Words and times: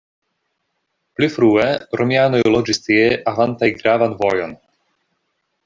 Pli 1.19 1.27
frue 1.33 1.67
romianoj 2.01 2.41
loĝis 2.55 2.81
tie 2.87 3.05
havantaj 3.35 3.71
gravan 3.77 4.17
vojon. 4.23 4.57